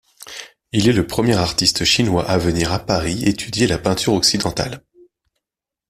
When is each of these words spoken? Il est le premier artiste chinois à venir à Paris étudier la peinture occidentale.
Il 0.71 0.89
est 0.89 0.93
le 0.93 1.05
premier 1.05 1.35
artiste 1.37 1.85
chinois 1.85 2.27
à 2.27 2.39
venir 2.39 2.73
à 2.73 2.79
Paris 2.79 3.23
étudier 3.23 3.67
la 3.67 3.77
peinture 3.77 4.13
occidentale. 4.15 4.81